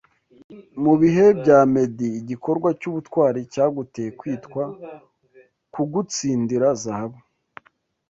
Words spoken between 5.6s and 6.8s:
kugutsindira